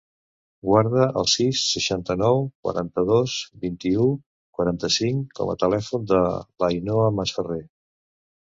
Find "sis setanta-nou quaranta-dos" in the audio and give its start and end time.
1.33-3.35